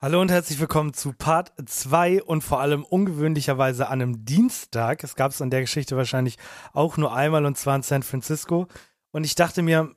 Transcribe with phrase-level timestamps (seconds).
[0.00, 5.02] Hallo und herzlich willkommen zu Part 2 und vor allem ungewöhnlicherweise an einem Dienstag.
[5.02, 6.38] Es gab es an der Geschichte wahrscheinlich
[6.72, 8.68] auch nur einmal und zwar in San Francisco.
[9.10, 9.96] Und ich dachte mir,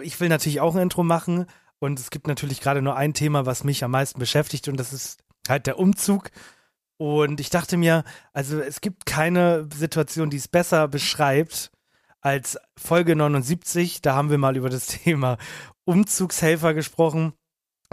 [0.00, 1.44] ich will natürlich auch ein Intro machen
[1.78, 4.94] und es gibt natürlich gerade nur ein Thema, was mich am meisten beschäftigt und das
[4.94, 6.30] ist halt der Umzug.
[6.96, 11.70] Und ich dachte mir, also es gibt keine Situation, die es besser beschreibt
[12.22, 14.00] als Folge 79.
[14.00, 15.36] Da haben wir mal über das Thema
[15.84, 17.34] Umzugshelfer gesprochen.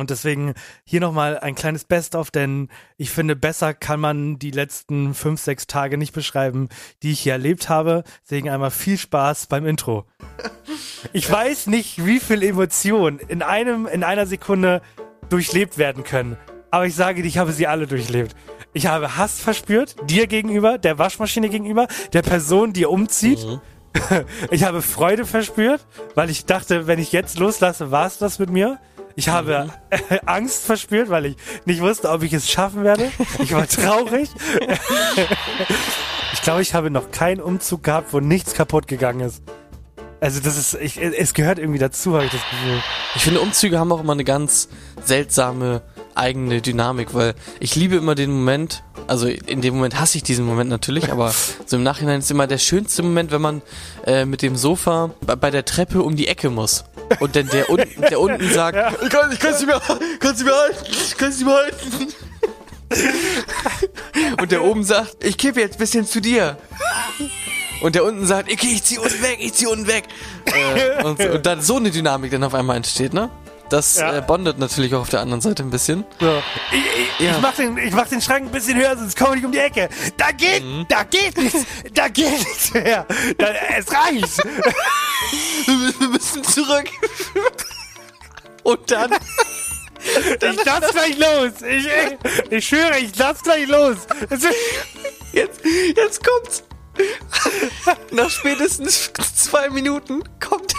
[0.02, 5.14] Und deswegen hier nochmal ein kleines Best-of, denn ich finde, besser kann man die letzten
[5.14, 6.70] fünf, sechs Tage nicht beschreiben,
[7.04, 8.04] die ich hier erlebt habe.
[8.24, 10.06] Deswegen einmal viel Spaß beim Intro.
[11.14, 14.82] Ich weiß nicht, wie viel Emotionen in einem, in einer Sekunde
[15.30, 16.38] durchlebt werden können.
[16.70, 18.36] Aber ich sage dir, ich habe sie alle durchlebt.
[18.74, 23.46] Ich habe Hass verspürt, dir gegenüber, der Waschmaschine gegenüber, der Person, die umzieht.
[24.52, 28.50] Ich habe Freude verspürt, weil ich dachte, wenn ich jetzt loslasse, war es das mit
[28.50, 28.80] mir.
[29.16, 29.70] Ich habe
[30.26, 33.12] Angst verspürt, weil ich nicht wusste, ob ich es schaffen werde.
[33.40, 34.30] Ich war traurig.
[36.34, 39.44] ich glaube, ich habe noch keinen Umzug gehabt, wo nichts kaputt gegangen ist.
[40.20, 42.84] Also das ist, ich, es gehört irgendwie dazu, habe ich das Gefühl.
[43.16, 44.70] Ich finde, Umzüge haben auch immer eine ganz
[45.04, 45.82] seltsame
[46.16, 50.46] eigene Dynamik, weil ich liebe immer den Moment, also in dem Moment hasse ich diesen
[50.46, 51.34] Moment natürlich, aber
[51.66, 53.62] so im Nachhinein ist immer der schönste Moment, wenn man
[54.06, 56.86] äh, mit dem Sofa bei, der Treppe um die Ecke muss.
[57.20, 59.80] Und dann der unten, der unten sagt, ich kann, ich kann nicht mehr,
[60.20, 62.08] kann nicht mehr halten, ich kann nicht mehr halten.
[64.42, 66.58] Und der oben sagt, ich kippe jetzt ein bisschen zu dir.
[67.82, 70.04] Und der unten sagt, okay, ich zieh unten weg, ich zieh unten weg.
[70.46, 73.30] Äh, und, und dann so eine Dynamik dann auf einmal entsteht, ne?
[73.72, 74.18] Das Ja.
[74.18, 76.04] äh, bondet natürlich auch auf der anderen Seite ein bisschen.
[76.20, 76.44] So.
[76.72, 76.78] Ich,
[77.20, 77.32] ich, Ja.
[77.36, 79.60] ich, mach den, ich mach den Schrank ein bisschen höher, sonst komme ich um die
[79.60, 79.90] Ecke.
[80.18, 83.06] Da geht, da geht nichts, da geht nichts mehr.
[83.38, 84.38] Da, es reicht.
[86.00, 86.90] Wir müssen zurück.
[88.64, 89.12] Und dann,
[90.04, 91.52] Ich lass gleich los.
[91.62, 93.98] Ich, ich, ich schwöre, ich lass gleich los.
[95.32, 95.62] Jetzt,
[95.96, 96.64] jetzt kommt's.
[98.12, 100.74] Nach spätestens zwei Minuten kommt.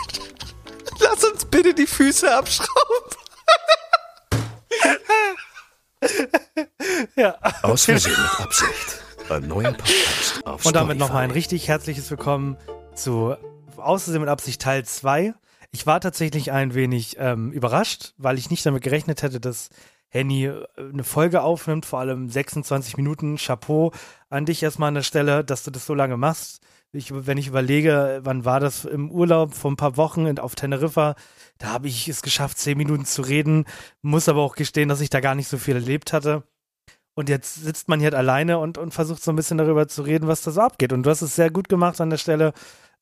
[1.00, 2.70] Lass uns bitte die Füße abschrauben.
[7.16, 7.38] Ja.
[7.62, 9.02] Aus Versehen mit Absicht.
[9.30, 12.56] Ein neuer Podcast auf Und damit nochmal ein richtig herzliches Willkommen
[12.94, 13.36] zu
[13.76, 15.34] Außersehen mit Absicht Teil 2.
[15.70, 19.70] Ich war tatsächlich ein wenig ähm, überrascht, weil ich nicht damit gerechnet hätte, dass
[20.08, 23.36] Henny äh, eine Folge aufnimmt, vor allem 26 Minuten.
[23.36, 23.92] Chapeau
[24.28, 26.60] an dich erstmal an der Stelle, dass du das so lange machst.
[26.94, 30.54] Ich, wenn ich überlege, wann war das im Urlaub vor ein paar Wochen in, auf
[30.54, 31.14] Teneriffa,
[31.56, 33.64] da habe ich es geschafft, 10 Minuten zu reden,
[34.02, 36.42] muss aber auch gestehen, dass ich da gar nicht so viel erlebt hatte.
[37.14, 40.02] Und jetzt sitzt man hier halt alleine und, und versucht so ein bisschen darüber zu
[40.02, 40.92] reden, was da so abgeht.
[40.92, 42.52] Und du hast es sehr gut gemacht an der Stelle.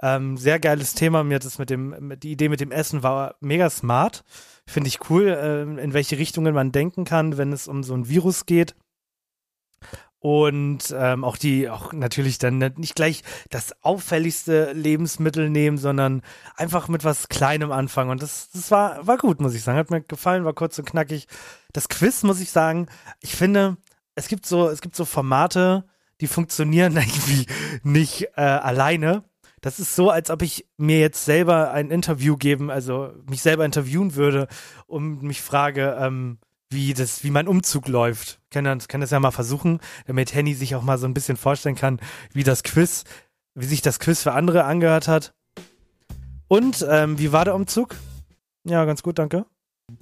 [0.03, 1.25] Ähm, sehr geiles Thema.
[1.25, 4.25] Mir hat es mit dem, mit, die Idee mit dem Essen war mega smart.
[4.67, 8.09] Finde ich cool, ähm, in welche Richtungen man denken kann, wenn es um so ein
[8.09, 8.75] Virus geht.
[10.21, 16.21] Und ähm, auch die, auch natürlich dann nicht gleich das auffälligste Lebensmittel nehmen, sondern
[16.57, 18.11] einfach mit was Kleinem anfangen.
[18.11, 19.79] Und das, das war, war gut, muss ich sagen.
[19.79, 21.27] Hat mir gefallen, war kurz und knackig.
[21.73, 22.87] Das Quiz, muss ich sagen,
[23.21, 23.79] ich finde,
[24.15, 25.85] es gibt so, es gibt so Formate,
[26.21, 27.47] die funktionieren irgendwie
[27.83, 29.25] nicht äh, alleine.
[29.63, 33.65] Das ist so, als ob ich mir jetzt selber ein Interview geben, also mich selber
[33.65, 34.49] interviewen würde
[34.87, 36.39] und mich frage, ähm,
[36.71, 38.41] wie das, wie mein Umzug läuft.
[38.51, 41.37] Kann das, kann das ja mal versuchen, damit Henny sich auch mal so ein bisschen
[41.37, 42.01] vorstellen kann,
[42.33, 43.05] wie das Quiz,
[43.55, 45.35] wie sich das Quiz für andere angehört hat.
[46.49, 47.97] Und ähm, wie war der Umzug?
[48.65, 49.47] Ja, ganz gut, danke.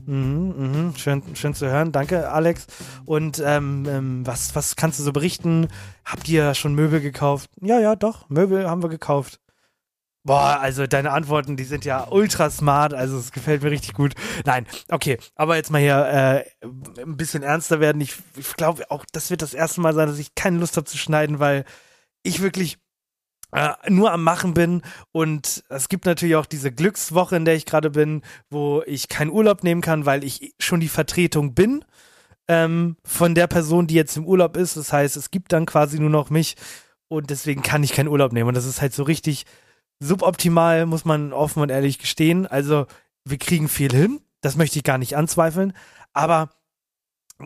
[0.04, 1.92] Mhm, mhm, schön, schön zu hören.
[1.92, 2.66] Danke, Alex.
[3.06, 5.68] Und ähm, ähm, was, was kannst du so berichten?
[6.04, 7.50] Habt ihr schon Möbel gekauft?
[7.60, 8.28] Ja, ja, doch.
[8.28, 9.40] Möbel haben wir gekauft.
[10.28, 14.12] Boah, also deine Antworten, die sind ja ultra smart, also es gefällt mir richtig gut.
[14.44, 16.66] Nein, okay, aber jetzt mal hier äh,
[17.00, 18.02] ein bisschen ernster werden.
[18.02, 20.84] Ich, ich glaube auch, das wird das erste Mal sein, dass ich keine Lust habe
[20.84, 21.64] zu schneiden, weil
[22.22, 22.76] ich wirklich
[23.52, 24.82] äh, nur am Machen bin
[25.12, 28.20] und es gibt natürlich auch diese Glückswoche, in der ich gerade bin,
[28.50, 31.86] wo ich keinen Urlaub nehmen kann, weil ich schon die Vertretung bin
[32.48, 34.76] ähm, von der Person, die jetzt im Urlaub ist.
[34.76, 36.56] Das heißt, es gibt dann quasi nur noch mich
[37.08, 39.46] und deswegen kann ich keinen Urlaub nehmen und das ist halt so richtig
[40.00, 42.46] suboptimal, muss man offen und ehrlich gestehen.
[42.46, 42.86] Also
[43.24, 45.72] wir kriegen viel hin, das möchte ich gar nicht anzweifeln,
[46.12, 46.50] aber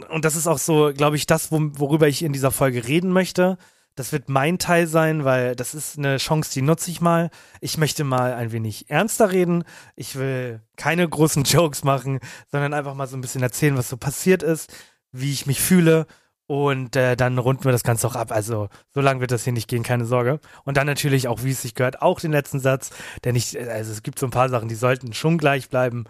[0.09, 3.59] und das ist auch so, glaube ich, das, worüber ich in dieser Folge reden möchte.
[3.95, 7.29] Das wird mein Teil sein, weil das ist eine Chance, die nutze ich mal.
[7.61, 9.65] Ich möchte mal ein wenig ernster reden.
[9.97, 12.21] Ich will keine großen Jokes machen,
[12.51, 14.73] sondern einfach mal so ein bisschen erzählen, was so passiert ist,
[15.13, 16.07] wie ich mich fühle.
[16.47, 18.33] Und äh, dann runden wir das Ganze auch ab.
[18.33, 20.41] Also so lange wird das hier nicht gehen, keine Sorge.
[20.65, 22.91] Und dann natürlich auch, wie es sich gehört, auch den letzten Satz.
[23.25, 26.05] Denn ich, also es gibt so ein paar Sachen, die sollten schon gleich bleiben.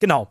[0.00, 0.28] Genau.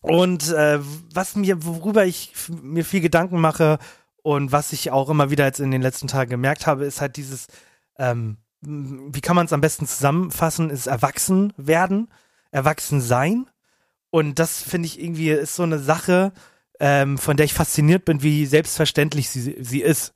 [0.00, 0.78] Und äh,
[1.12, 2.32] was mir, worüber ich
[2.62, 3.78] mir viel Gedanken mache
[4.22, 7.16] und was ich auch immer wieder jetzt in den letzten Tagen gemerkt habe, ist halt
[7.16, 7.48] dieses,
[7.98, 12.08] ähm, wie kann man es am besten zusammenfassen, ist erwachsen werden,
[12.50, 13.46] erwachsen sein.
[14.10, 16.32] Und das finde ich irgendwie ist so eine Sache,
[16.80, 20.14] ähm, von der ich fasziniert bin, wie selbstverständlich sie, sie ist.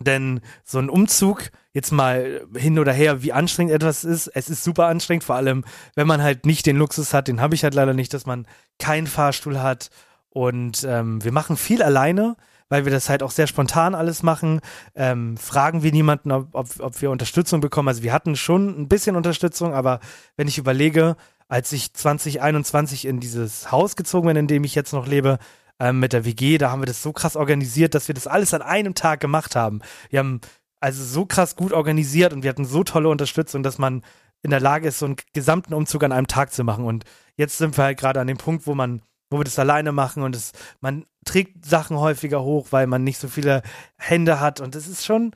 [0.00, 4.64] Denn so ein Umzug, jetzt mal hin oder her, wie anstrengend etwas ist, es ist
[4.64, 5.64] super anstrengend, vor allem,
[5.94, 8.46] wenn man halt nicht den Luxus hat, den habe ich halt leider nicht, dass man
[8.78, 9.90] keinen Fahrstuhl hat.
[10.30, 12.36] Und ähm, wir machen viel alleine,
[12.68, 14.60] weil wir das halt auch sehr spontan alles machen.
[14.96, 17.88] Ähm, fragen wir niemanden, ob, ob, ob wir Unterstützung bekommen.
[17.88, 20.00] Also wir hatten schon ein bisschen Unterstützung, aber
[20.36, 21.14] wenn ich überlege,
[21.48, 25.38] als ich 2021 in dieses Haus gezogen bin, in dem ich jetzt noch lebe,
[25.80, 28.54] ähm, mit der WG, da haben wir das so krass organisiert, dass wir das alles
[28.54, 29.80] an einem Tag gemacht haben.
[30.08, 30.40] Wir haben
[30.80, 34.02] also so krass gut organisiert und wir hatten so tolle Unterstützung, dass man
[34.42, 36.84] in der Lage ist, so einen gesamten Umzug an einem Tag zu machen.
[36.84, 37.04] Und
[37.36, 39.00] jetzt sind wir halt gerade an dem Punkt, wo man,
[39.30, 43.18] wo wir das alleine machen und es, man trägt Sachen häufiger hoch, weil man nicht
[43.18, 43.62] so viele
[43.96, 45.32] Hände hat und es ist schon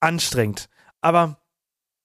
[0.00, 0.68] anstrengend.
[1.00, 1.36] Aber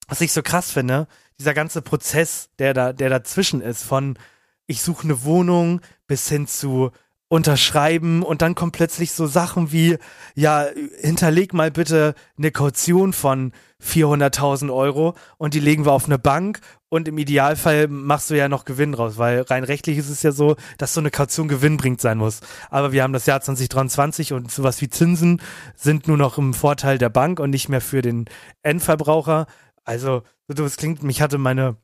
[0.06, 1.08] was ich so krass finde,
[1.38, 4.18] dieser ganze Prozess, der da, der dazwischen ist, von
[4.66, 6.90] ich suche eine Wohnung bis hin zu
[7.28, 9.98] unterschreiben und dann kommen plötzlich so Sachen wie,
[10.34, 10.66] ja,
[11.00, 13.52] hinterleg mal bitte eine Kaution von
[13.82, 18.48] 400.000 Euro und die legen wir auf eine Bank und im Idealfall machst du ja
[18.48, 22.00] noch Gewinn raus, weil rein rechtlich ist es ja so, dass so eine Kaution gewinnbringend
[22.00, 22.40] sein muss.
[22.70, 25.42] Aber wir haben das Jahr 2023 und sowas wie Zinsen
[25.74, 28.26] sind nur noch im Vorteil der Bank und nicht mehr für den
[28.62, 29.46] Endverbraucher.
[29.86, 31.76] Also, so das klingt, mich hatte meine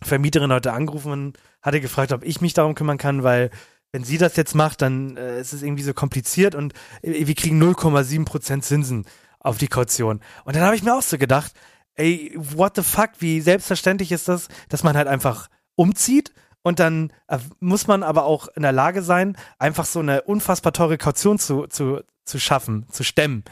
[0.00, 3.50] Vermieterin heute angerufen und hatte gefragt, ob ich mich darum kümmern kann, weil
[3.92, 6.72] wenn sie das jetzt macht, dann äh, ist es irgendwie so kompliziert und
[7.02, 9.06] äh, wir kriegen 0,7% Zinsen
[9.38, 10.20] auf die Kaution.
[10.44, 11.52] Und dann habe ich mir auch so gedacht,
[11.94, 17.12] ey, what the fuck, wie selbstverständlich ist das, dass man halt einfach umzieht und dann
[17.28, 21.38] äh, muss man aber auch in der Lage sein, einfach so eine unfassbar teure Kaution
[21.38, 23.44] zu, zu, zu schaffen, zu stemmen.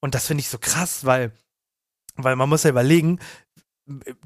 [0.00, 1.32] Und das finde ich so krass, weil,
[2.16, 3.18] weil man muss ja überlegen,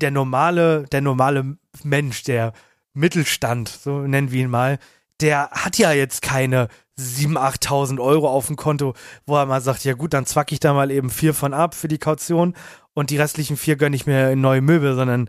[0.01, 2.53] der normale, der normale Mensch, der
[2.93, 4.79] Mittelstand, so nennen wir ihn mal,
[5.21, 6.69] der hat ja jetzt keine
[6.99, 8.95] 7.000, 8.000 Euro auf dem Konto,
[9.27, 11.75] wo er mal sagt, ja gut, dann zwack ich da mal eben vier von ab
[11.75, 12.55] für die Kaution
[12.95, 15.29] und die restlichen vier gönne ich mir in neue Möbel, sondern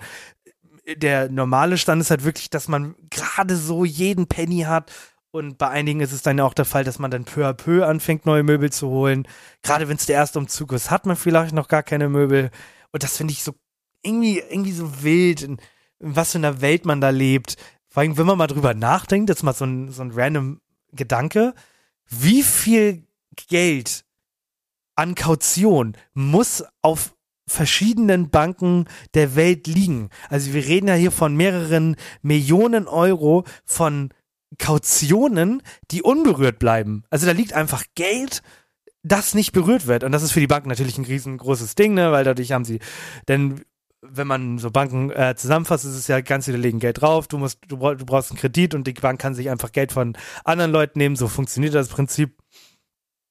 [0.96, 4.92] der normale Stand ist halt wirklich, dass man gerade so jeden Penny hat
[5.32, 7.54] und bei einigen ist es dann ja auch der Fall, dass man dann peu à
[7.54, 9.28] peu anfängt, neue Möbel zu holen.
[9.62, 12.50] Gerade wenn es der erste Umzug ist, hat man vielleicht noch gar keine Möbel.
[12.92, 13.54] Und das finde ich so
[14.04, 15.58] irgendwie, irgendwie so wild, in,
[16.00, 17.58] in was für einer Welt man da lebt.
[17.88, 20.62] Vor allem, wenn man mal drüber nachdenkt, jetzt mal so ein, so ein random
[20.94, 21.54] Gedanke,
[22.08, 23.04] wie viel
[23.50, 24.06] Geld
[24.96, 27.14] an Kaution muss auf
[27.48, 30.10] verschiedenen Banken der Welt liegen.
[30.30, 34.10] Also wir reden ja hier von mehreren Millionen Euro von
[34.58, 35.62] Kautionen,
[35.92, 37.04] die unberührt bleiben.
[37.10, 38.42] Also da liegt einfach Geld,
[39.04, 40.04] das nicht berührt wird.
[40.04, 42.12] Und das ist für die Banken natürlich ein riesengroßes Ding, ne?
[42.12, 42.80] weil dadurch haben sie,
[43.28, 43.62] denn
[44.02, 47.38] wenn man so Banken äh, zusammenfasst, ist es ja ganz viele legen Geld drauf, du
[47.38, 50.72] musst, du, du brauchst einen Kredit und die Bank kann sich einfach Geld von anderen
[50.72, 52.38] Leuten nehmen, so funktioniert das Prinzip.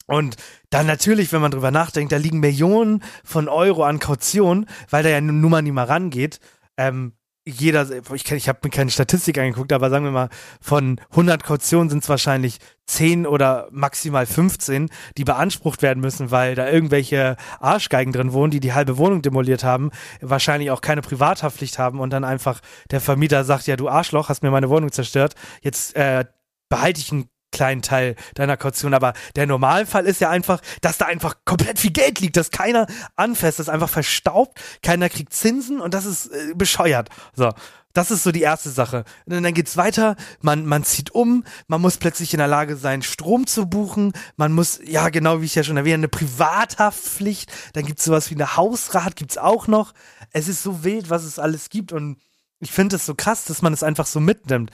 [0.07, 0.37] Und
[0.71, 5.09] dann natürlich, wenn man drüber nachdenkt, da liegen Millionen von Euro an Kaution, weil da
[5.09, 6.39] ja nun mal nie mal rangeht.
[6.77, 7.16] Ähm,
[7.47, 10.29] jeder, ich, ich habe mir keine Statistik angeguckt, aber sagen wir mal,
[10.61, 16.57] von 100 Kautionen sind es wahrscheinlich 10 oder maximal 15, die beansprucht werden müssen, weil
[16.57, 21.79] da irgendwelche Arschgeigen drin wohnen, die die halbe Wohnung demoliert haben, wahrscheinlich auch keine Privathaftpflicht
[21.79, 22.61] haben und dann einfach
[22.91, 26.25] der Vermieter sagt, ja du Arschloch, hast mir meine Wohnung zerstört, jetzt äh,
[26.69, 28.93] behalte ich einen kleinen Teil deiner Kaution.
[28.93, 32.87] Aber der Normalfall ist ja einfach, dass da einfach komplett viel Geld liegt, dass keiner
[33.17, 37.09] anfasst, das einfach verstaubt, keiner kriegt Zinsen und das ist äh, bescheuert.
[37.35, 37.51] So.
[37.95, 39.05] Das ist so die erste Sache.
[39.25, 43.01] Und dann geht's weiter, man, man zieht um, man muss plötzlich in der Lage sein,
[43.01, 47.87] Strom zu buchen, man muss, ja genau wie ich ja schon erwähnt, eine Privathaftpflicht, dann
[47.87, 49.95] gibt's sowas wie eine Hausrat, gibt's auch noch.
[50.31, 52.19] Es ist so wild, was es alles gibt und
[52.61, 54.73] ich finde es so krass, dass man es einfach so mitnimmt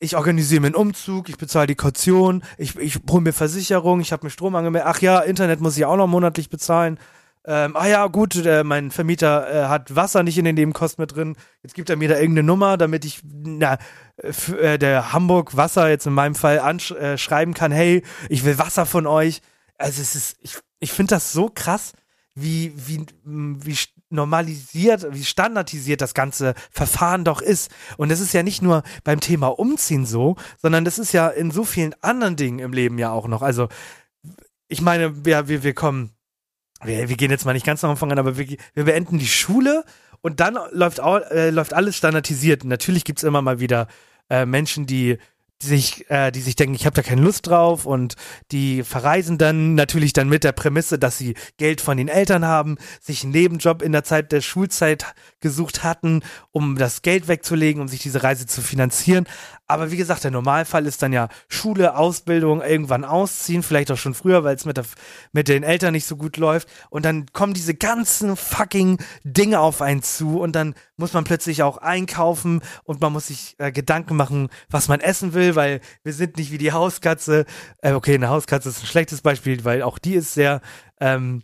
[0.00, 4.12] ich organisiere mir einen Umzug, ich bezahle die Kaution, ich, ich hole mir Versicherung, ich
[4.12, 6.98] habe mir Strom angemeldet, ach ja, Internet muss ich auch noch monatlich bezahlen.
[7.44, 11.14] ähm, ah ja, gut, äh, mein Vermieter äh, hat Wasser nicht in den Nebenkosten mit
[11.14, 11.36] drin.
[11.62, 13.78] Jetzt gibt er mir da irgendeine Nummer, damit ich na,
[14.16, 18.86] äh, der Hamburg Wasser jetzt in meinem Fall anschreiben äh, kann, hey, ich will Wasser
[18.86, 19.42] von euch.
[19.76, 21.92] Also es ist, ich, ich finde das so krass,
[22.34, 23.76] wie, wie, wie
[24.10, 27.70] normalisiert, wie standardisiert das ganze Verfahren doch ist.
[27.96, 31.50] Und es ist ja nicht nur beim Thema Umziehen so, sondern das ist ja in
[31.50, 33.42] so vielen anderen Dingen im Leben ja auch noch.
[33.42, 33.68] Also,
[34.68, 36.10] ich meine, ja, wir, wir kommen,
[36.82, 39.26] wir, wir gehen jetzt mal nicht ganz am Anfang an, aber wir, wir beenden die
[39.26, 39.84] Schule
[40.20, 42.64] und dann läuft, äh, läuft alles standardisiert.
[42.64, 43.88] Natürlich gibt's immer mal wieder
[44.28, 45.18] äh, Menschen, die
[45.62, 48.16] die sich, äh, die sich denken, ich habe da keine Lust drauf und
[48.50, 52.76] die verreisen dann natürlich dann mit der Prämisse, dass sie Geld von den Eltern haben,
[53.00, 57.88] sich einen Nebenjob in der Zeit der Schulzeit gesucht hatten, um das Geld wegzulegen, um
[57.88, 59.26] sich diese Reise zu finanzieren.
[59.70, 64.14] Aber wie gesagt, der Normalfall ist dann ja Schule, Ausbildung, irgendwann ausziehen, vielleicht auch schon
[64.14, 64.80] früher, weil es mit,
[65.32, 66.68] mit den Eltern nicht so gut läuft.
[66.90, 71.62] Und dann kommen diese ganzen fucking Dinge auf einen zu und dann muss man plötzlich
[71.62, 76.12] auch einkaufen und man muss sich äh, Gedanken machen, was man essen will, weil wir
[76.12, 77.46] sind nicht wie die Hauskatze.
[77.78, 80.60] Äh, okay, eine Hauskatze ist ein schlechtes Beispiel, weil auch die ist sehr
[81.00, 81.42] ähm,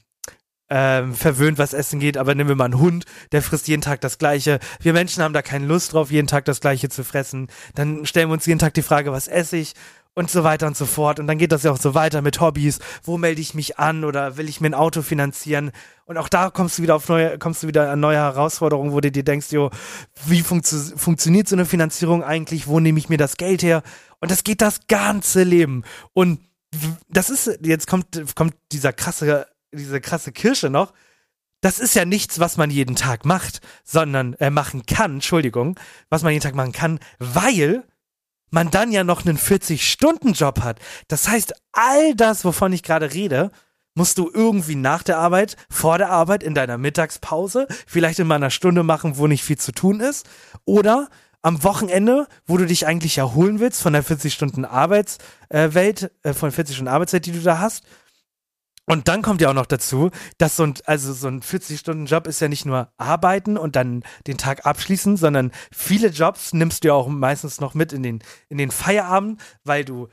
[0.69, 4.01] ähm, verwöhnt, was Essen geht, aber nehmen wir mal einen Hund, der frisst jeden Tag
[4.01, 4.59] das Gleiche.
[4.81, 7.49] Wir Menschen haben da keine Lust drauf, jeden Tag das Gleiche zu fressen.
[7.75, 9.75] Dann stellen wir uns jeden Tag die Frage, was esse ich?
[10.19, 11.21] Und so weiter und so fort.
[11.21, 12.79] Und dann geht das ja auch so weiter mit Hobbys.
[13.03, 15.73] Wo melde ich mich an oder will ich mir ein Auto finanzieren?
[16.07, 19.01] Und auch da kommst du wieder auf neue, kommst du wieder an neue Herausforderungen, wo
[19.01, 19.71] du dir denkst, jo,
[20.25, 22.67] wie funktio funktioniert so eine Finanzierung eigentlich?
[22.67, 23.83] Wo nehme ich mir das Geld her?
[24.19, 25.85] Und das geht das ganze Leben.
[26.15, 26.41] Und
[27.11, 30.93] das ist, jetzt kommt, kommt dieser krasse diese krasse Kirsche noch,
[31.61, 35.79] das ist ja nichts, was man jeden Tag macht, sondern äh, machen kann, Entschuldigung,
[36.11, 37.85] was man jeden Tag machen kann, weil
[38.51, 40.79] man dann ja noch einen 40-Stunden-Job hat.
[41.09, 43.51] Das heißt, all das, wovon ich gerade rede,
[43.95, 48.51] musst du irgendwie nach der Arbeit, vor der Arbeit, in deiner Mittagspause, vielleicht in meiner
[48.51, 50.29] Stunde machen, wo nicht viel zu tun ist,
[50.65, 51.09] oder
[51.43, 56.53] am Wochenende, wo du dich eigentlich erholen willst von der 40 Stunden Arbeitswelt, äh, von
[56.53, 57.85] 40 Stunden Arbeitszeit, die du da hast,
[58.87, 62.41] und dann kommt ja auch noch dazu, dass so ein, also so ein 40-Stunden-Job ist
[62.41, 66.95] ja nicht nur arbeiten und dann den Tag abschließen, sondern viele Jobs nimmst du ja
[66.95, 70.09] auch meistens noch mit in den, in den Feierabend, weil du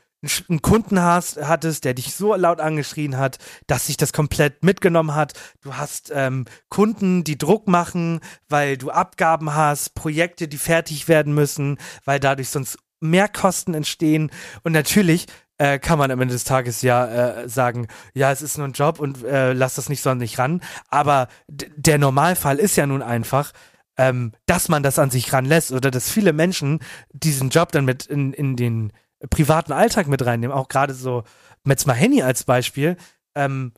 [0.48, 5.14] einen Kunden hast, hattest, der dich so laut angeschrien hat, dass sich das komplett mitgenommen
[5.14, 5.34] hat.
[5.60, 11.34] Du hast ähm, Kunden, die Druck machen, weil du Abgaben hast, Projekte, die fertig werden
[11.34, 14.30] müssen, weil dadurch sonst mehr Kosten entstehen.
[14.62, 15.26] Und natürlich
[15.58, 17.06] äh, kann man am Ende des Tages ja
[17.42, 20.20] äh, sagen, ja, es ist nur ein Job und äh, lass das nicht so an
[20.20, 20.60] sich ran.
[20.88, 23.52] Aber der Normalfall ist ja nun einfach,
[23.96, 26.80] ähm, dass man das an sich ranlässt oder dass viele Menschen
[27.12, 28.92] diesen Job dann mit in, in den
[29.30, 30.56] privaten Alltag mit reinnehmen.
[30.56, 31.24] Auch gerade so,
[31.64, 32.96] jetzt mal Henny als Beispiel.
[33.34, 33.72] Ähm,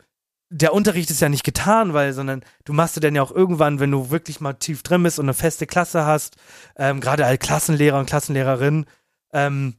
[0.48, 3.80] der Unterricht ist ja nicht getan, weil, sondern du machst du dann ja auch irgendwann,
[3.80, 6.36] wenn du wirklich mal tief drin bist und eine feste Klasse hast,
[6.76, 8.86] ähm, gerade als Klassenlehrer und Klassenlehrerin,
[9.32, 9.74] ähm,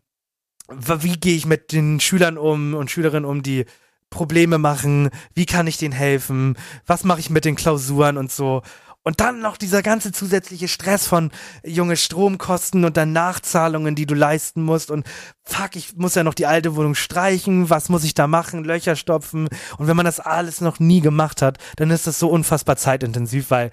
[0.68, 3.66] wie gehe ich mit den Schülern um und Schülerinnen um, die
[4.10, 6.56] Probleme machen, wie kann ich denen helfen,
[6.86, 8.62] was mache ich mit den Klausuren und so.
[9.08, 11.32] Und dann noch dieser ganze zusätzliche Stress von
[11.66, 14.92] junge Stromkosten und dann Nachzahlungen, die du leisten musst.
[14.92, 15.08] Und
[15.46, 17.70] fuck, ich muss ja noch die alte Wohnung streichen.
[17.70, 18.66] Was muss ich da machen?
[18.66, 19.48] Löcher stopfen.
[19.78, 23.50] Und wenn man das alles noch nie gemacht hat, dann ist das so unfassbar zeitintensiv,
[23.50, 23.72] weil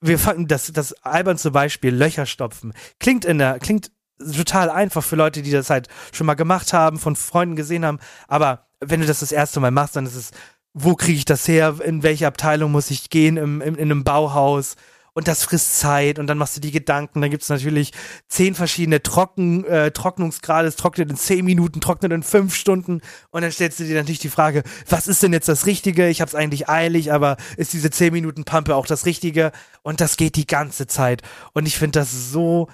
[0.00, 2.72] wir fangen das, das albernste Beispiel, Löcher stopfen.
[2.98, 3.92] Klingt in der, klingt
[4.30, 7.98] total einfach für Leute, die das halt schon mal gemacht haben, von Freunden gesehen haben.
[8.28, 10.30] Aber wenn du das das erste Mal machst, dann ist es,
[10.74, 11.76] wo kriege ich das her?
[11.84, 14.76] In welche Abteilung muss ich gehen im, im, in einem Bauhaus?
[15.14, 17.20] Und das frisst Zeit und dann machst du die Gedanken.
[17.20, 17.92] Dann gibt's natürlich
[18.28, 20.66] zehn verschiedene Trocken, äh, Trocknungsgrade.
[20.66, 23.02] Es trocknet in zehn Minuten, trocknet in fünf Stunden.
[23.30, 26.08] Und dann stellst du dir natürlich die Frage, was ist denn jetzt das Richtige?
[26.08, 29.52] Ich hab's eigentlich eilig, aber ist diese zehn Minuten Pampe auch das Richtige?
[29.82, 31.20] Und das geht die ganze Zeit.
[31.52, 32.68] Und ich finde das so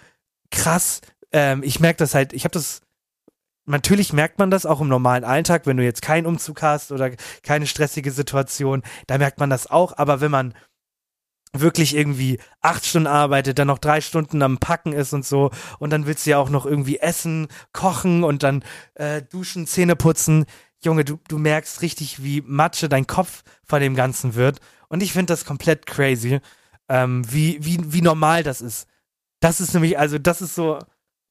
[0.52, 1.00] krass,
[1.32, 2.80] ähm, ich merke das halt, ich habe das,
[3.66, 7.10] natürlich merkt man das auch im normalen Alltag, wenn du jetzt keinen Umzug hast oder
[7.42, 10.54] keine stressige Situation, da merkt man das auch, aber wenn man
[11.52, 15.90] wirklich irgendwie acht Stunden arbeitet, dann noch drei Stunden am Packen ist und so und
[15.90, 20.44] dann willst du ja auch noch irgendwie essen, kochen und dann äh, duschen, Zähne putzen.
[20.82, 25.12] Junge, du, du merkst richtig, wie Matsche dein Kopf vor dem Ganzen wird und ich
[25.12, 26.40] finde das komplett crazy,
[26.88, 28.86] ähm, wie, wie, wie normal das ist.
[29.40, 30.78] Das ist nämlich, also das ist so,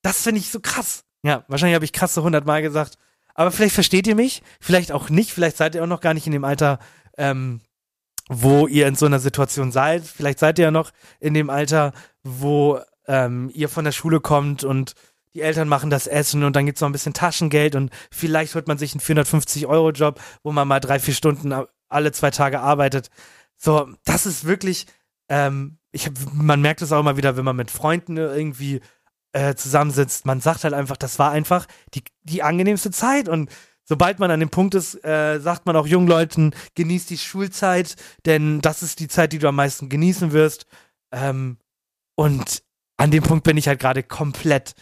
[0.08, 1.04] das finde ich so krass.
[1.22, 2.98] Ja, wahrscheinlich habe ich krasse hundertmal gesagt.
[3.34, 6.26] Aber vielleicht versteht ihr mich, vielleicht auch nicht, vielleicht seid ihr auch noch gar nicht
[6.26, 6.80] in dem Alter,
[7.18, 7.60] ähm,
[8.30, 10.06] wo ihr in so einer Situation seid.
[10.06, 11.92] Vielleicht seid ihr ja noch in dem Alter,
[12.24, 14.94] wo ähm, ihr von der Schule kommt und
[15.34, 18.56] die Eltern machen das Essen und dann gibt es noch ein bisschen Taschengeld und vielleicht
[18.56, 21.54] holt man sich einen 450-Euro-Job, wo man mal drei, vier Stunden
[21.90, 23.10] alle zwei Tage arbeitet.
[23.58, 24.88] So, das ist wirklich,
[25.28, 28.82] ähm, ich hab, man merkt es auch immer wieder, wenn man mit Freunden irgendwie
[29.34, 30.26] äh, zusammensitzt.
[30.26, 33.50] Man sagt halt einfach, das war einfach die, die angenehmste Zeit und
[33.88, 37.96] sobald man an dem Punkt ist, äh, sagt man auch jungen Leuten, genieß die Schulzeit,
[38.26, 40.66] denn das ist die Zeit, die du am meisten genießen wirst.
[41.12, 41.58] Ähm,
[42.16, 42.64] und
[42.98, 44.74] an dem Punkt bin ich halt gerade komplett.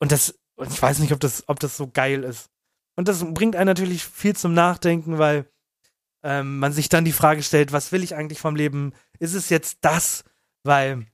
[0.00, 2.50] Und das, und ich weiß nicht, ob das, ob das so geil ist.
[2.96, 5.48] Und das bringt einen natürlich viel zum Nachdenken, weil
[6.22, 8.92] ähm, man sich dann die Frage stellt, was will ich eigentlich vom Leben?
[9.18, 10.24] Ist es jetzt das?
[10.64, 11.06] Weil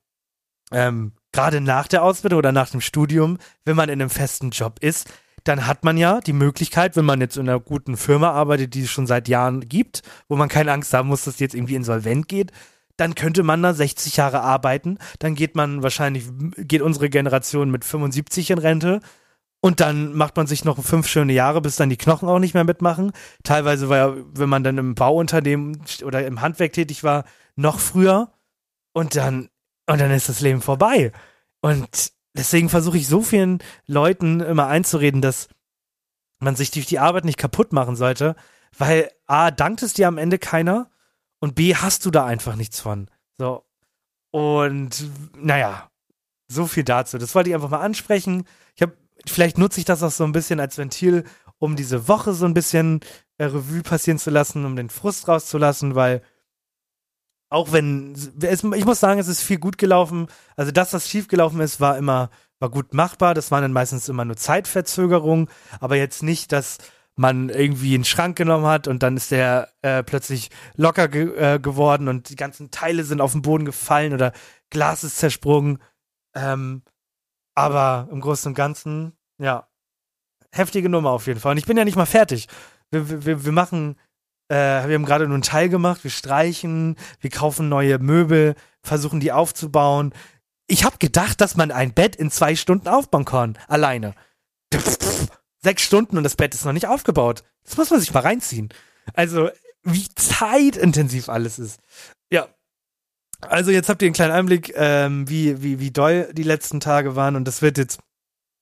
[0.72, 4.78] ähm, gerade nach der Ausbildung oder nach dem Studium, wenn man in einem festen Job
[4.80, 5.12] ist,
[5.44, 8.82] dann hat man ja die Möglichkeit, wenn man jetzt in einer guten Firma arbeitet, die
[8.82, 11.74] es schon seit Jahren gibt, wo man keine Angst haben muss, dass die jetzt irgendwie
[11.74, 12.52] insolvent geht,
[12.96, 16.24] dann könnte man da 60 Jahre arbeiten, dann geht man wahrscheinlich,
[16.56, 19.00] geht unsere Generation mit 75 in Rente.
[19.60, 22.54] Und dann macht man sich noch fünf schöne Jahre, bis dann die Knochen auch nicht
[22.54, 23.12] mehr mitmachen.
[23.42, 27.24] Teilweise war ja, wenn man dann im Bauunternehmen oder im Handwerk tätig war,
[27.56, 28.32] noch früher.
[28.92, 29.48] Und dann,
[29.86, 31.12] und dann ist das Leben vorbei.
[31.60, 35.48] Und deswegen versuche ich so vielen Leuten immer einzureden, dass
[36.38, 38.36] man sich durch die Arbeit nicht kaputt machen sollte,
[38.76, 40.90] weil A, dankt es dir am Ende keiner
[41.40, 43.08] und B, hast du da einfach nichts von.
[43.38, 43.64] So.
[44.30, 45.90] Und naja,
[46.48, 47.18] so viel dazu.
[47.18, 48.44] Das wollte ich einfach mal ansprechen.
[48.74, 51.24] Ich habe, vielleicht nutze ich das auch so ein bisschen als Ventil,
[51.58, 53.00] um diese Woche so ein bisschen
[53.38, 56.22] äh, Revue passieren zu lassen, um den Frust rauszulassen, weil
[57.48, 60.26] auch wenn, es, ich muss sagen, es ist viel gut gelaufen.
[60.56, 63.34] Also das, was schief gelaufen ist, war immer, war gut machbar.
[63.34, 65.48] Das waren dann meistens immer nur Zeitverzögerungen,
[65.80, 66.78] aber jetzt nicht, dass
[67.14, 71.58] man irgendwie einen Schrank genommen hat und dann ist der äh, plötzlich locker ge äh,
[71.58, 74.32] geworden und die ganzen Teile sind auf den Boden gefallen oder
[74.68, 75.78] Glas ist zersprungen.
[76.34, 76.82] Ähm,
[77.54, 79.66] aber im Großen und Ganzen, ja,
[80.52, 81.52] heftige Nummer auf jeden Fall.
[81.52, 82.48] Und ich bin ja nicht mal fertig.
[82.90, 83.96] Wir, wir, wir machen
[84.48, 89.20] äh, wir haben gerade nur einen Teil gemacht, wir streichen, wir kaufen neue Möbel, versuchen
[89.20, 90.12] die aufzubauen.
[90.66, 94.14] Ich habe gedacht, dass man ein Bett in zwei Stunden aufbauen kann, alleine.
[95.62, 97.44] Sechs Stunden und das Bett ist noch nicht aufgebaut.
[97.64, 98.68] Das muss man sich mal reinziehen.
[99.14, 99.50] Also,
[99.82, 101.80] wie zeitintensiv alles ist.
[102.30, 102.48] Ja.
[103.40, 107.16] Also, jetzt habt ihr einen kleinen Einblick, ähm, wie, wie, wie doll die letzten Tage
[107.16, 107.98] waren und das wird jetzt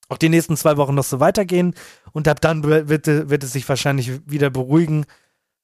[0.08, 1.74] auch die nächsten zwei Wochen noch so weitergehen
[2.12, 5.06] und ab dann wird, wird es sich wahrscheinlich wieder beruhigen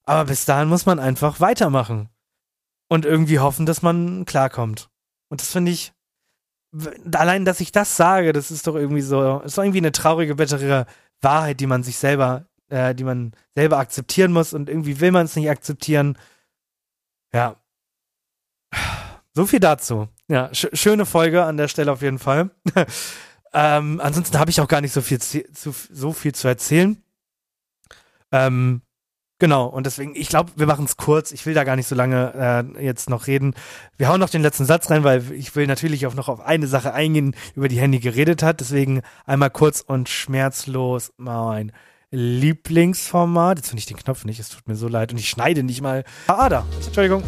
[0.04, 2.08] aber bis dahin muss man einfach weitermachen.
[2.88, 4.90] Und irgendwie hoffen, dass man klarkommt.
[5.28, 5.92] Und das finde ich,
[7.12, 10.34] allein, dass ich das sage, das ist doch irgendwie so, ist doch irgendwie eine traurige,
[10.34, 10.86] bittere
[11.20, 15.26] Wahrheit, die man sich selber, äh, die man selber akzeptieren muss und irgendwie will man
[15.26, 16.18] es nicht akzeptieren.
[17.32, 17.56] Ja.
[19.34, 20.08] So viel dazu.
[20.28, 22.50] Ja, sch schöne Folge an der Stelle auf jeden Fall.
[23.52, 27.02] ähm, ansonsten habe ich auch gar nicht so viel zu, so viel zu erzählen.
[28.32, 28.82] Ähm,
[29.40, 31.32] Genau, und deswegen, ich glaube, wir machen es kurz.
[31.32, 33.54] Ich will da gar nicht so lange äh, jetzt noch reden.
[33.96, 36.66] Wir hauen noch den letzten Satz rein, weil ich will natürlich auch noch auf eine
[36.66, 38.60] Sache eingehen, über die Handy geredet hat.
[38.60, 41.72] Deswegen einmal kurz und schmerzlos mein
[42.10, 43.58] Lieblingsformat.
[43.58, 45.10] Jetzt finde ich den Knopf nicht, es tut mir so leid.
[45.10, 46.04] Und ich schneide nicht mal.
[46.26, 46.66] Ah, da.
[46.84, 47.22] Entschuldigung.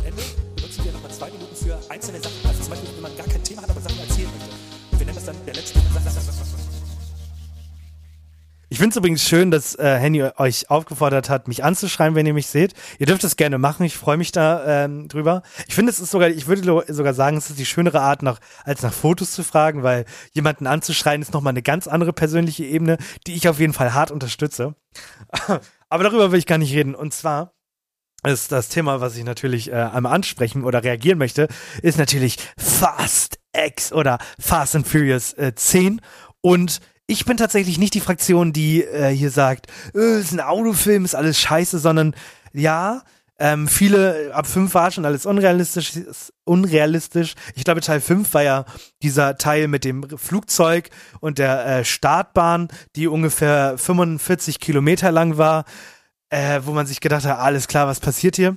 [0.55, 2.46] Benutzen wir nochmal zwei Minuten für einzelne Sachen.
[2.46, 4.98] Also zum Beispiel, wenn man gar kein Thema hat, aber Sachen erzählen möchte.
[4.98, 6.22] Wir nennen das dann der letzte ich
[8.83, 12.49] finde es übrigens schön, dass äh, Henny euch aufgefordert hat, mich anzuschreiben, wenn ihr mich
[12.49, 12.75] seht.
[12.99, 15.42] Ihr dürft es gerne machen, ich freue mich da ähm, drüber.
[15.68, 18.40] Ich finde, es ist sogar, ich würde sogar sagen, es ist die schönere Art, nach,
[18.64, 22.99] als nach Fotos zu fragen, weil jemanden anzuschreien ist nochmal eine ganz andere persönliche Ebene,
[23.29, 24.75] die ich auf jeden Fall hart unterstütze.
[25.88, 26.97] Aber darüber will ich gar nicht reden.
[26.97, 27.55] Und zwar
[28.27, 31.47] ist das Thema, was ich natürlich äh, einmal ansprechen oder reagieren möchte,
[31.83, 36.01] ist natürlich Fast X oder Fast and Furious äh, 10
[36.40, 41.05] und ich bin tatsächlich nicht die Fraktion, die äh, hier sagt, äh, ist ein Autofilm,
[41.05, 42.15] ist alles scheiße, sondern
[42.53, 43.03] ja,
[43.38, 45.93] ähm, viele, ab fünf war schon alles unrealistisch,
[46.45, 47.35] unrealistisch.
[47.57, 48.65] Ich glaube, Teil fünf war ja
[49.03, 55.65] dieser Teil mit dem Flugzeug und der äh, Startbahn, die ungefähr 45 Kilometer lang war,
[56.31, 58.57] äh, wo man sich gedacht hat, alles klar, was passiert hier?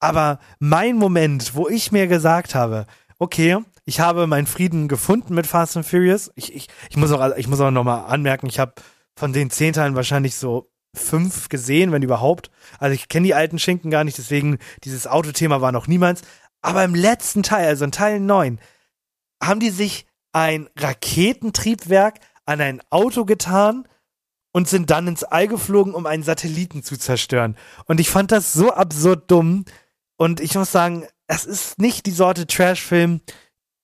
[0.00, 2.86] Aber mein Moment, wo ich mir gesagt habe,
[3.22, 6.32] okay, ich habe meinen Frieden gefunden mit Fast and Furious.
[6.34, 8.74] Ich, ich, ich muss auch, ich muss auch nochmal anmerken, ich habe
[9.16, 12.50] von den zehn Teilen wahrscheinlich so fünf gesehen, wenn überhaupt.
[12.80, 16.22] Also ich kenne die alten Schinken gar nicht, deswegen dieses Autothema war noch niemals.
[16.62, 18.58] Aber im letzten Teil, also in Teil 9,
[19.40, 23.86] haben die sich ein Raketentriebwerk an ein Auto getan
[24.52, 27.56] und sind dann ins All geflogen, um einen Satelliten zu zerstören.
[27.86, 29.64] Und ich fand das so absurd dumm.
[30.16, 33.20] Und ich muss sagen, es ist nicht die Sorte Trash-Film,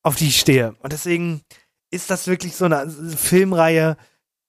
[0.03, 0.75] auf die ich stehe.
[0.81, 1.43] Und deswegen
[1.91, 3.97] ist das wirklich so eine Filmreihe,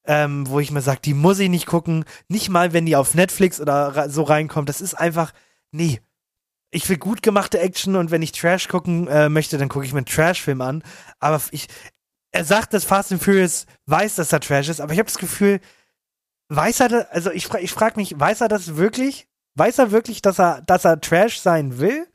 [0.05, 2.05] ähm, wo ich mir sage, die muss ich nicht gucken.
[2.27, 4.69] Nicht mal, wenn die auf Netflix oder so reinkommt.
[4.69, 5.33] Das ist einfach,
[5.71, 6.01] nee.
[6.71, 9.93] ich will gut gemachte Action und wenn ich Trash gucken äh, möchte, dann gucke ich
[9.93, 10.83] mir einen Trash-Film an.
[11.19, 11.67] Aber ich,
[12.31, 15.17] er sagt, dass Fast and Furious weiß, dass er Trash ist, aber ich habe das
[15.17, 15.59] Gefühl,
[16.49, 19.27] weiß er, das, also ich, ich frage mich, weiß er das wirklich?
[19.55, 22.07] Weiß er wirklich, dass er, dass er Trash sein will?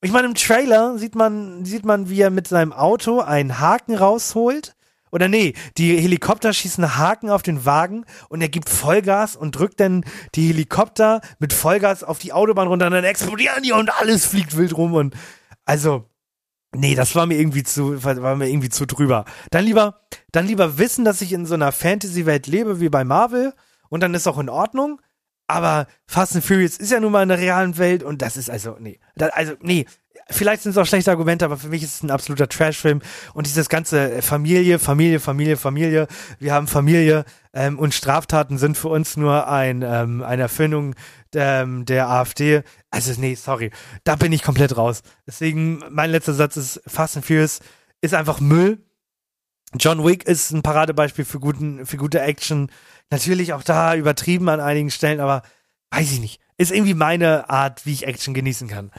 [0.00, 3.96] Ich meine, im Trailer sieht man, sieht man, wie er mit seinem Auto einen Haken
[3.96, 4.76] rausholt.
[5.10, 9.80] Oder nee, die Helikopter schießen Haken auf den Wagen und er gibt Vollgas und drückt
[9.80, 14.26] dann die Helikopter mit Vollgas auf die Autobahn runter und dann explodieren die und alles
[14.26, 15.14] fliegt wild rum und
[15.64, 16.04] also
[16.76, 19.24] nee, das war mir irgendwie zu war mir irgendwie zu drüber.
[19.50, 23.02] Dann lieber dann lieber wissen, dass ich in so einer Fantasy Welt lebe wie bei
[23.02, 23.54] Marvel
[23.88, 25.00] und dann ist auch in Ordnung.
[25.48, 28.50] Aber Fast and Furious ist ja nun mal in der realen Welt und das ist
[28.50, 29.00] also, nee.
[29.16, 29.86] Da, also, nee.
[30.30, 33.00] Vielleicht sind es auch schlechte Argumente, aber für mich ist es ein absoluter Trash-Film.
[33.32, 36.06] Und dieses ganze Familie, Familie, Familie, Familie.
[36.38, 40.94] Wir haben Familie ähm, und Straftaten sind für uns nur ein, ähm, eine Erfindung
[41.34, 42.62] ähm, der AfD.
[42.90, 43.70] Also, nee, sorry.
[44.04, 45.02] Da bin ich komplett raus.
[45.26, 47.60] Deswegen, mein letzter Satz ist, Fast and Furious
[48.02, 48.82] ist einfach Müll.
[49.74, 52.70] John Wick ist ein Paradebeispiel für, guten, für gute Action.
[53.10, 55.42] Natürlich auch da übertrieben an einigen Stellen, aber
[55.90, 56.40] weiß ich nicht.
[56.56, 58.90] Ist irgendwie meine Art, wie ich Action genießen kann.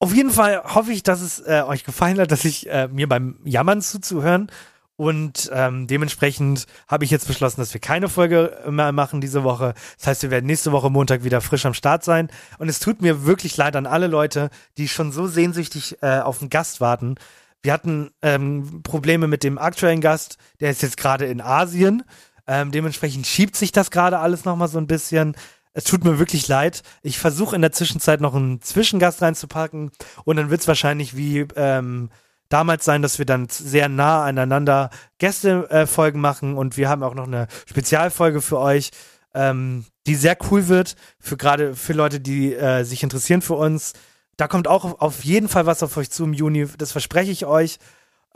[0.00, 3.08] Auf jeden Fall hoffe ich, dass es äh, euch gefallen hat, dass ich äh, mir
[3.08, 4.50] beim Jammern zuzuhören.
[4.96, 9.74] Und ähm, dementsprechend habe ich jetzt beschlossen, dass wir keine Folge mehr machen diese Woche.
[9.96, 12.28] Das heißt, wir werden nächste Woche Montag wieder frisch am Start sein.
[12.58, 16.40] Und es tut mir wirklich leid an alle Leute, die schon so sehnsüchtig äh, auf
[16.40, 17.14] einen Gast warten.
[17.62, 22.04] Wir hatten ähm, Probleme mit dem aktuellen Gast, der ist jetzt gerade in Asien.
[22.46, 25.36] Ähm, dementsprechend schiebt sich das gerade alles nochmal so ein bisschen.
[25.72, 26.82] Es tut mir wirklich leid.
[27.02, 29.90] Ich versuche in der Zwischenzeit noch einen Zwischengast reinzupacken
[30.24, 32.10] und dann wird es wahrscheinlich wie ähm,
[32.48, 37.14] damals sein, dass wir dann sehr nah aneinander Gästefolgen äh, machen und wir haben auch
[37.14, 38.90] noch eine Spezialfolge für euch,
[39.34, 43.92] ähm, die sehr cool wird, für gerade für Leute, die äh, sich interessieren für uns.
[44.38, 47.44] Da kommt auch auf jeden Fall was auf euch zu im Juni, das verspreche ich
[47.44, 47.78] euch.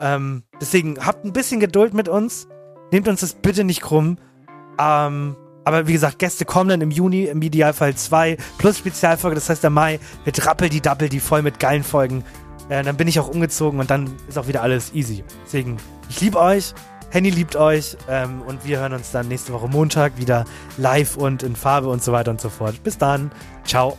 [0.01, 2.47] Ähm, deswegen habt ein bisschen Geduld mit uns.
[2.91, 4.17] Nehmt uns das bitte nicht krumm.
[4.77, 9.35] Ähm, aber wie gesagt, Gäste kommen dann im Juni, im Idealfall zwei plus Spezialfolge.
[9.35, 12.25] Das heißt, der Mai wird rappel die Dappel, die voll mit geilen Folgen.
[12.67, 15.23] Äh, dann bin ich auch umgezogen und dann ist auch wieder alles easy.
[15.45, 15.77] Deswegen,
[16.09, 16.73] ich liebe euch.
[17.11, 20.43] Henny liebt euch ähm, und wir hören uns dann nächste Woche Montag wieder
[20.77, 22.83] live und in Farbe und so weiter und so fort.
[22.83, 23.31] Bis dann.
[23.63, 23.97] Ciao.